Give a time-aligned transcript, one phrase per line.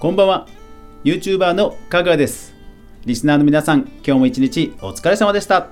[0.00, 0.46] こんばんは。
[1.04, 2.54] YouTuber のかぐわです。
[3.04, 5.68] リスナーの皆さん今日も一日お疲れ様でした。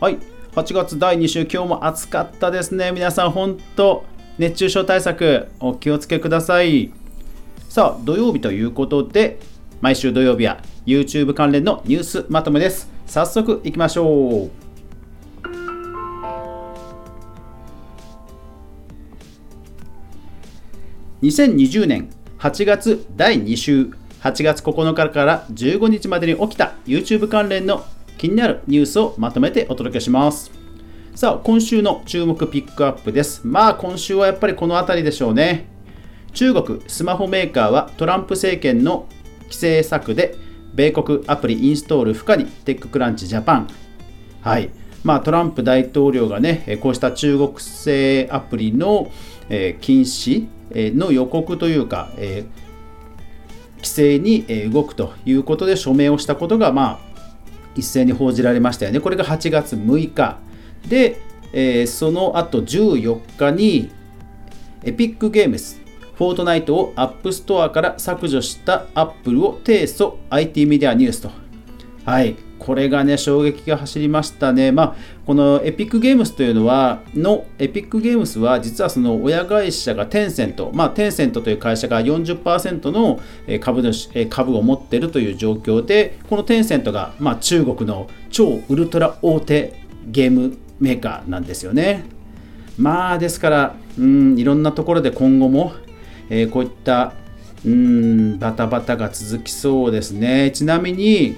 [0.00, 0.18] はい。
[0.50, 2.90] 8月第2週今日も暑かったですね。
[2.90, 4.04] 皆さん本当
[4.36, 6.92] 熱中症対策お気をつけください。
[7.68, 9.38] さあ土曜日ということで
[9.80, 12.90] 毎週土曜日は YouTube 関連のニュースまとめです。
[13.06, 14.50] 早速いきましょう。
[21.22, 23.90] 2020年8月第2週
[24.22, 27.84] 8月9日から15日までに起きた YouTube 関連の
[28.16, 30.50] 気になるニュースをまとめてお届けします。
[31.14, 33.46] さあ今週の注目ピックアップです。
[33.46, 35.68] まあ今週はやっぱりこの辺りでしょうね。
[36.32, 39.06] 中国スマホメーカーはトランプ政権の
[39.42, 40.34] 規制策で
[40.72, 43.68] 米国アプリインストール不可にテッククランチジャパン。
[44.40, 44.70] はい。
[45.04, 49.10] まあ、トランプ大統領がねこうした中国製アプリの
[49.50, 50.46] え禁止
[50.96, 52.46] の予告というか、え
[53.78, 57.10] 規制に動くということで署名をしたことが、まあ、
[57.74, 59.00] 一斉に報じられましたよね。
[59.00, 60.38] これが8月6日。
[60.88, 61.20] で、
[61.52, 63.90] えその後14日に、
[64.84, 65.80] エピックゲームズ、
[66.14, 71.30] フォートナイトをアップストアから削除したアップルを提訴 IT メディアニュースと。
[72.04, 72.49] はい。
[72.60, 74.70] これがね、衝撃が走りましたね。
[74.70, 74.94] まあ、
[75.26, 83.18] このエピックゲームスというのは、の、エピックゲームスは、実はその親会社がテンセント、まあ、テンセントという会社が40%の
[83.60, 89.72] 株主株を持っているという状況で、このテンセントが、まあ、中国の超ウルトラ大手
[90.06, 92.04] ゲームメーカーなんですよね。
[92.78, 95.72] まあ、ですから、うん、いろんなところで今後も、
[96.28, 97.14] えー、こういった
[97.64, 100.50] うんバタバタが続きそうですね。
[100.50, 101.36] ちなみに、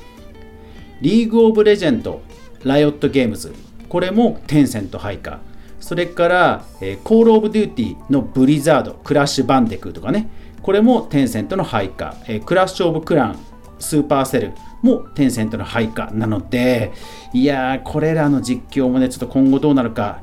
[1.03, 2.23] リーグオブレジェンド、
[2.63, 3.53] ライオットゲームズ、
[3.89, 5.41] これもテンセント配下。
[5.81, 10.31] それから、えー、コールオブデューティーのブリザード、クラッシュバンディクーとかね、
[10.63, 12.15] これもテンセントの配下。
[12.29, 13.39] えー、クラッシュオブクラン、
[13.81, 16.93] スーパーセルもテンセントの配下なので、
[17.33, 20.23] いやー、これらの実況もね、ちょっと今後どうなるか、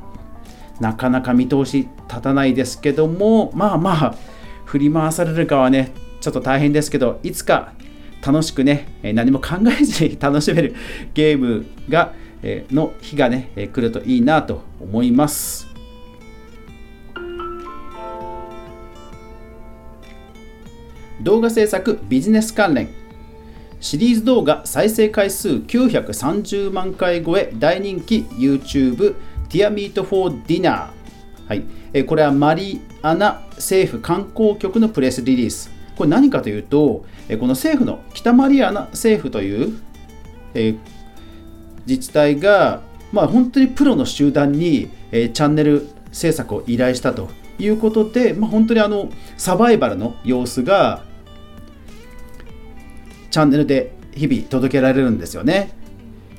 [0.79, 4.15] なかなか見通し立たないですけども、まあまあ、
[4.63, 5.91] 振り回されるかはね、
[6.21, 7.73] ちょっと大変ですけど、いつか
[8.25, 10.75] 楽しくね、何も考えずに 楽しめる
[11.13, 12.13] ゲームが、
[12.71, 15.67] の日がね、来るといいなと思います。
[21.21, 22.89] 動画制作ビジネス関連。
[23.81, 27.53] シリーズ動画再生回数930万回超え。
[27.57, 29.15] 大人気 YouTube
[29.49, 31.63] ティアミートフォーディナー、
[31.93, 35.78] はい、これはマリアナ政府観光局のプレスリリース。
[35.99, 39.77] これ何かというと、この政府の北マリアナ政府という、
[40.53, 40.75] え
[41.85, 42.79] 自治体が、
[43.11, 51.03] まあ、本当にプロの集団に、えチャンネル制作を依頼したということで、まあ、本当にあのサバイバルの様子が
[53.29, 55.71] チャンネルで日々届けられるんですよね。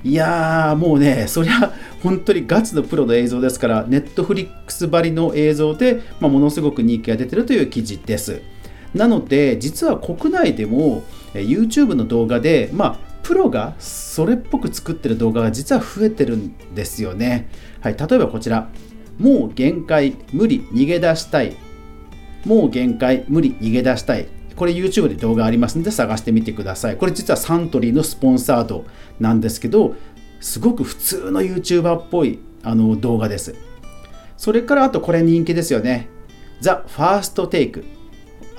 [0.02, 8.40] いやーもうね、そりゃ本当にガチのプロの映像ですから、ネットフリックスばりの映像で、まあ、ものすごく人気が出てるという記事です。
[8.94, 17.48] なので実は国内でも YouTube の動画でまあプロがそれっぽく作ってる動画が実は増えてるんですよね。
[17.80, 18.68] はい、例えばこちら。
[19.18, 21.54] もう限界、無理、逃げ出したい。
[22.46, 24.26] もう限界、無理、逃げ出したい。
[24.56, 26.96] これ YouTube で動画ありますんで探してみてください。
[26.96, 28.86] これ実はサントリーのスポンサード
[29.20, 29.94] なんですけど、
[30.40, 33.54] すごく普通の YouTuber っぽいあの動画です。
[34.38, 36.08] それからあとこれ人気ですよね。
[36.60, 37.84] ザ・ファーストテイク。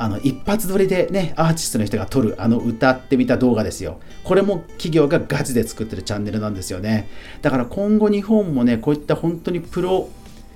[0.01, 3.99] あの一発撮りでねアーティストの人が撮るあの歌ってみた動画ですよ。
[4.23, 7.07] これも企業がガチで作ってるチャンネルなんですよね。
[7.43, 10.09] だから今後日本もねこういった本当にプロ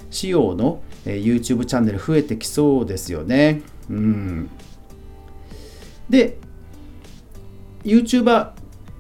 [0.10, 3.62] 仕様の、え YouTube チャンネル増えてきそうですよね。
[3.88, 4.50] うん。
[6.10, 6.38] で
[7.84, 8.50] YouTuber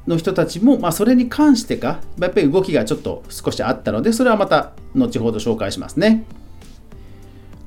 [0.06, 6.24] の人たちも、まあ、それに関してかやっぱり動きがちょっと少しあったのでそれはまた後ほど紹介しますね。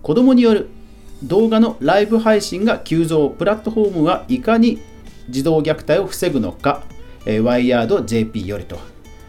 [0.02, 0.68] 子供による
[1.22, 4.78] 動画のライブ配信が急増プラットフォームはいかに
[5.28, 6.82] 児童虐待を防ぐのか、
[7.26, 8.78] えー、ワイヤード JP よりと。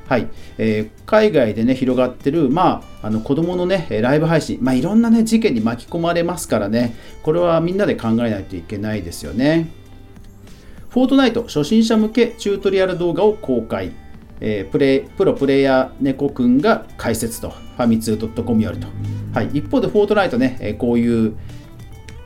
[0.07, 0.27] はい、
[0.57, 9.69] えー、海外でね、広がってる、まあ、あの子供のね、ライブ配信、まあ、いろんなね、事件に巻き込まれますからね、これはみんなで考えないといけないですよね。
[10.89, 13.91] フォートナイト初心者向けチュートリアル動画を公開。
[14.41, 18.87] えー、プレプロプレイヤー猫くんが解説と、ファミツー .com よりと。
[19.33, 21.33] はい、一方で、フォートナイトね、えこういう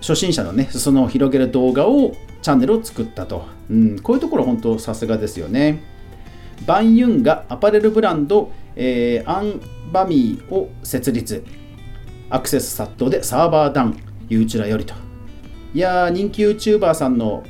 [0.03, 2.11] 初心者のね、裾野を広げる動画を、
[2.41, 3.45] チャンネルを作ったと。
[3.69, 5.81] うん、こういうところ本当さすがですよね。
[6.67, 9.61] バンユンがアパレルブランド、えー、アン
[9.93, 11.45] バミーを設立。
[12.29, 13.97] アクセス殺到でサーバーダウン、
[14.27, 14.93] ユーチュラよりと。
[15.73, 17.45] いやー、人気 YouTuber さんの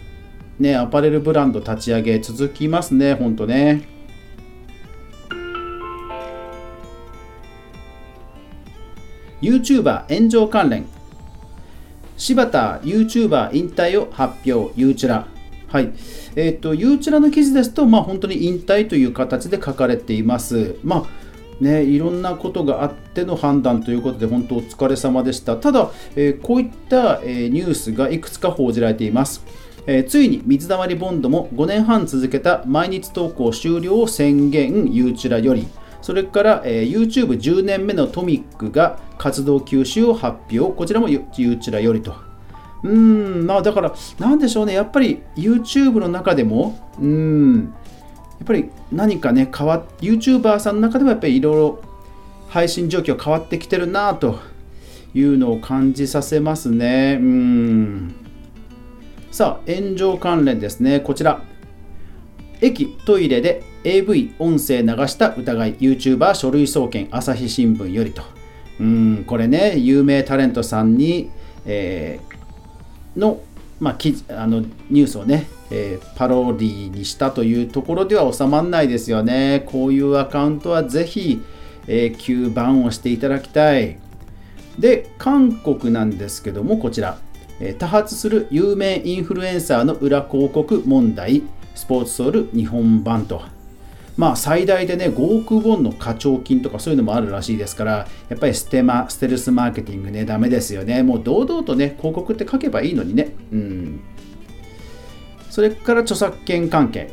[0.59, 3.81] ね、アパレルブランド立ち上げ続きますね、ほんとね。
[9.41, 10.85] YouTuber 炎上関連
[12.24, 15.28] 柴田 YouTuber 引退を発表、ゆうちら。
[15.68, 15.92] はい。
[16.38, 20.78] えっ、ー、と、ゆうちらの記事ですと、まあ本当に引退という形で書かれています。
[20.86, 25.58] まあね、いろんなことがあっての判断ということで、本当お疲れ様でした。
[25.58, 29.44] ただ、えー、こういった、えー、ニュースがいくつか報じられています。
[29.86, 35.68] えー、ついに水溜りボンドも5年半続けた毎日投稿終了を宣言、ゆうちらより。
[36.02, 40.75] それから、えー、YouTube10 年目のトミックが活動休止を発表。
[40.75, 41.22] こちらもゆ
[41.54, 42.14] うちらよりと。
[42.84, 42.92] うー
[43.44, 44.74] ん、まあだから、なんでしょうね。
[44.74, 47.70] やっぱり YouTube の中でも、うん、や
[48.44, 51.81] っぱり何かね、変わっ YouTuber さんの中でもやっぱりいろいろ
[52.50, 54.40] 配信状況変わってきてるなと
[55.14, 57.18] いうのを感じさせますね。
[57.22, 58.16] うん。
[59.31, 61.00] さあ、炎上関連ですね。
[61.00, 61.42] こちら。
[62.60, 68.43] 駅、トイレで AV 音声流した疑い、YouTuber 書類送検、朝日新聞よりと。
[68.80, 71.30] うん、これね、有名タレントさんに、
[71.66, 73.42] えー、の
[73.80, 73.98] まあ、
[74.42, 79.64] あのニュースをね、えー、パロディにしたというところでは収まらないですよね。
[79.66, 81.42] こういうアカウントはぜひ
[81.88, 84.00] 永久バンをしていただきたい。
[84.80, 87.18] で、韓国なんですけども、こちら、
[87.60, 91.44] えー、多発する有名インフルエンサーの裏広告問題、
[91.75, 93.42] スポーツソウル日本版と。
[94.15, 101.01] まあ、最大でね、5億ウォンの課徴金とかそういうのもあるらしいですから、やっぱりステマ、ステルスマーケティングね、ダメですよね。
[101.01, 103.33] もう堂々とね、広告って書けばいいのにね。
[103.51, 104.00] うん。
[105.50, 107.12] それから著作権関係。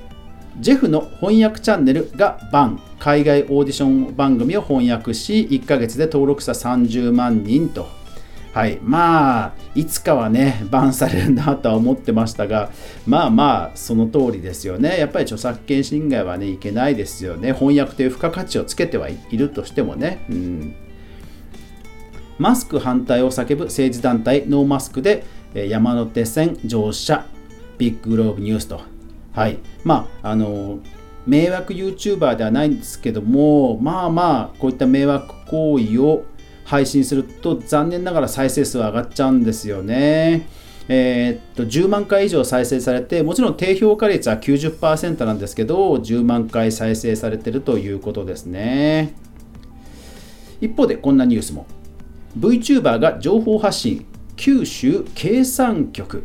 [0.58, 2.82] ジェフの翻訳チャンネルがバン。
[2.98, 7.99] 海外オーディション番組を翻訳し、1ヶ月で登録者30万人と。
[8.52, 12.72] はい、まあいつかはねバンされるなとは思ってましたが
[13.06, 14.98] まあまあその通りですよね。
[14.98, 17.52] やっぱり著作権侵害はねいけないですよね。
[17.52, 20.74] 翻訳という付加価値をつけてはいるとしてもね、うん、
[22.38, 25.24] マスク反対を叫ぶ政治団体ノーマスクで
[25.54, 27.26] 山手線乗車
[27.78, 28.80] ビッググローブニュースと。
[29.32, 29.58] はい。
[29.84, 30.80] まああの
[31.24, 36.24] 迷惑 YouTuber ではないんですけどもまあまあこういった迷惑行為を
[36.70, 40.46] 配信すると残念ながら再生数は上がっちゃうんですよね。
[40.88, 49.14] えー、っと10万回以上再生されてもちろん低評価率は90%なんですけど10万回再生されてるということですね。
[50.60, 51.66] 一方でこんなニュースも。
[52.38, 54.06] VTuber が情報発信
[54.36, 56.22] 九州経産局、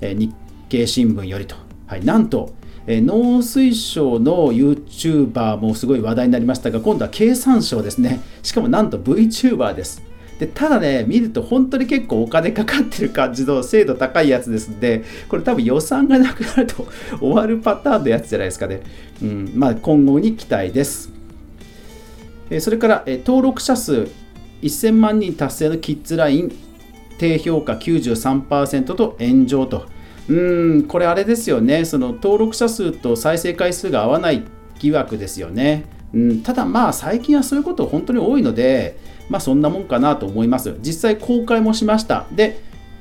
[0.00, 0.32] えー、日
[0.68, 1.56] 経新聞よりと、
[1.88, 2.54] はい、なんと
[2.90, 8.22] え農水省の YouTuber もすごい話題になりましたが、今度は経産省ですね。
[8.42, 10.02] しかもなんと VTuber です。
[10.38, 16.86] でただね、見ると本当に結構お金かかってる感じの精度高いやつですんで、これ多分予算がなくなると
[17.20, 18.80] 終わるパターンのやつじゃないですかね。
[19.22, 21.12] うん、まあ今後に期待です。
[22.48, 24.08] えそれから、え登録者数
[24.62, 26.52] 1000万人達成のキッズライン、
[27.18, 29.97] 低評価93%と炎上と。
[30.28, 31.84] うんこれあれですよね。
[31.84, 34.44] その登録者数と再生回数が合わない
[34.78, 38.98] 疑惑ですよね、うん、ただまあ最近はそういうこと本当に多いので
[39.28, 40.76] まあそんなもんかなと思います。
[40.80, 42.26] 実際公開もしました。
[42.32, 42.60] で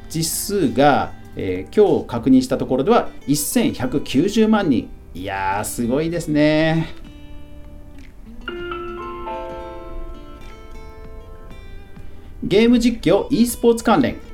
[0.09, 4.89] 実数が、えー、今日確認したところでは1190万人。
[5.13, 6.87] いやーすごいですね。
[12.43, 14.26] ゲーム実況 e スポーツ関連。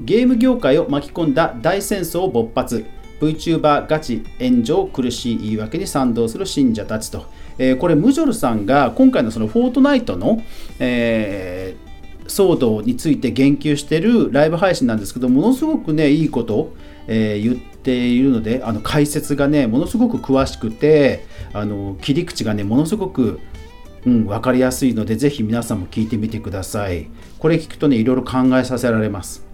[0.00, 2.84] ゲーム業界を巻き込んだ大戦争勃発
[3.20, 10.42] VTuber ガチ炎上苦しい言い訳に賛同する信者たちと、えー、これムジョルさんが今回のそのフォートナイトの、
[10.80, 23.40] えー、騒動について言及しているライブ配信なんですけどものすごくねいいことを、えー、言っているのであの解説がねものすごく詳しくてあの切り口がねものすごく
[24.04, 27.08] うん、分かりやすいので、ぜひ皆さんも聞いてみてください。
[27.38, 29.51] これ聞くとね、いろいろ考えさせられます。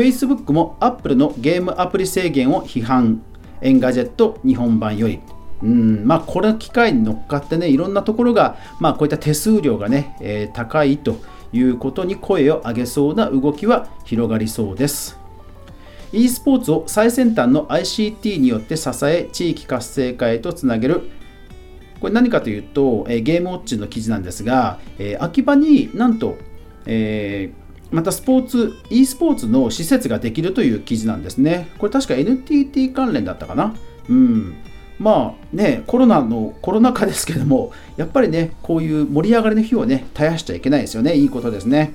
[0.00, 3.22] Facebook も Apple のゲームアプリ制限を批判。
[3.60, 5.20] エンガジェット日本版より。
[5.62, 11.18] うんまあ、これ機会に乗っかってね、いろんなところが、まあ、こういった手数料がね、えー、高いと
[11.52, 15.18] いうことに声を上げそうな動きは広がりそうです。
[16.14, 21.10] e スポーツを最先端の ICT によって支え、地域活性化へとつなげる。
[22.00, 26.38] これ何かというと、えー、ゲームウォッチの記事なんですが、えー、秋葉になんと、
[26.86, 27.59] えー、
[27.90, 31.68] またスポーツ、e スポーツの施設ができるという記事なんですね。
[31.78, 33.74] これ確か NTT 関連だったかな。
[34.08, 34.54] うん。
[34.98, 41.16] まあね、コロナの、コロナ禍ですけども、やっぱりね、こういう盛り上がりの日をね、絶やしちゃいけないですよね。
[41.16, 41.94] いいことですね。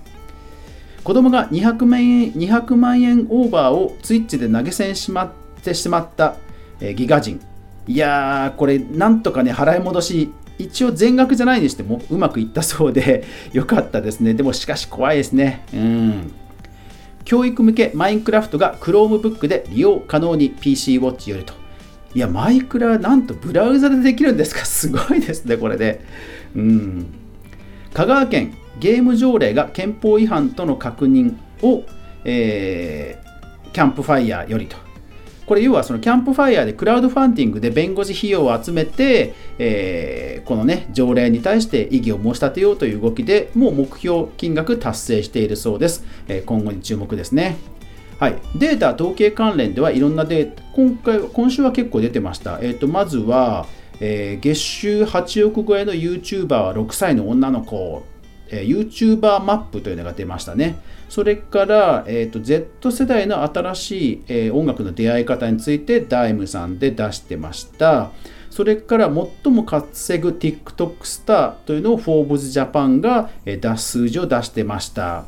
[1.04, 6.36] 子供が200万円 ,200 万円オーバーをツイッチで投げ銭しましてしまった、
[6.80, 7.40] え、ギガ人。
[7.88, 14.34] いやー、これ、なんとかね、払い戻し、一応全額じゃないにしてもうまくいったそうで よかったですね。
[14.34, 15.64] でもしかし怖いですね。
[15.74, 16.32] うん。
[17.26, 21.54] 教育向けマインクラフトが Chromebook で利用可能に PC ウォッチよりと。
[22.14, 24.64] いや、マイクラなんとブラウザでできるんですか？
[24.66, 26.02] すごいですね、これで。
[26.56, 27.06] うん。
[27.94, 31.84] 香川県ゲーム条例が憲法違反との確認を、
[32.24, 34.78] えー、キャンプファイヤーよりと。
[35.46, 47.58] これ要はそのキャンプファイヤーでクラウドファンディングで弁護士費用を集めて、えー、このね条例に対して異議を申し立てようという動きでもう目標金額達成しているそうです、えー、今後に注目ですね。
[48.20, 53.66] はい、データ統計関連ではいろんなデータ今回今週は結構出てました、えーと、まずは、
[54.00, 58.06] えー、月収8億超えの YouTuber は6歳の女の子。
[58.50, 60.78] えー、YouTuber マップというのが出ましたね。
[61.10, 68.12] それから、えーと、Z 世代の新しい、えー、音楽の出会い方についてダイムさんで出してました。
[68.50, 69.12] それから
[69.44, 75.26] 最も稼ぐ TikTok スターというのを Forbes Japan が、えー、出す数字を出してました。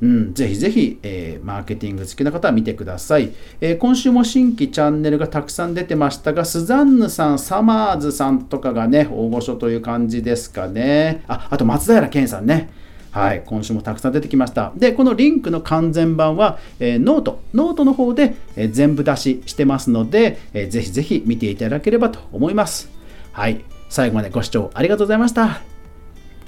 [0.00, 11.24] うん、ぜひぜひ、えー、マーケティング好きな方は見てください、えー、今週も新規チャンネルがたくさん出てましたが、スザンヌさん、サマーズさんとかがね、大御所という感じですかね。
[11.26, 12.70] あ、あと松平健さんね。
[13.10, 14.72] はい、今週もたくさん出てきました。
[14.76, 22.88] で、このリンクの完全版は、えー、 note、note の方で、えー、全部出ししてますので、えー、ぜひぜひ見ていただければと思います。
[23.32, 25.60] はい、最後までご視聴ありがとうございました。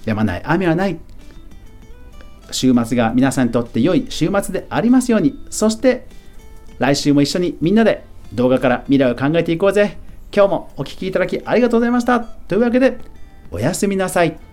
[0.05, 1.10] やまない雨はない。
[2.53, 5.39] 週末が皆さんにとって良い週末でありますように。
[5.51, 6.07] そして、
[6.79, 9.99] 来週も一緒にみんなで動画から未来を考えていこうぜ。
[10.35, 12.21] 今日もお聴きいただきありがとうございました。
[12.21, 12.99] というわけで、
[13.51, 14.50] おやすみなさい。